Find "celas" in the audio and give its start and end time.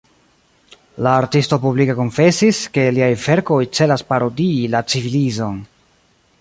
3.81-4.07